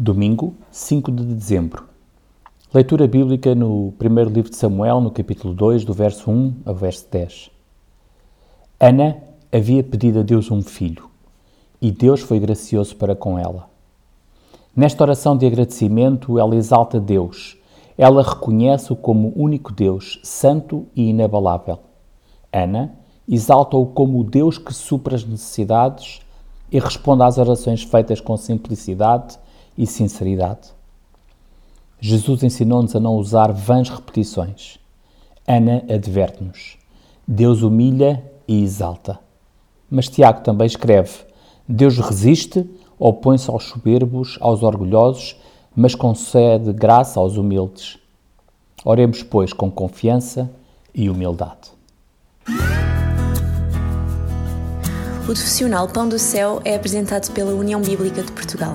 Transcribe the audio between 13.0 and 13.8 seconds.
com ela.